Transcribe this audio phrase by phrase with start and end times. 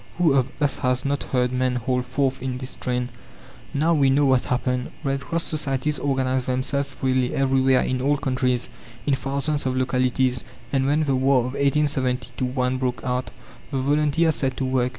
[0.17, 3.09] Who of us has not heard men hold forth in this strain?
[3.71, 4.89] Now we know what happened.
[5.03, 8.67] Red Cross societies organized themselves freely, everywhere, in all countries,
[9.05, 10.43] in thousands of localities;
[10.73, 13.29] and when the war of 1870 1 broke out,
[13.69, 14.89] the volunteers set to work.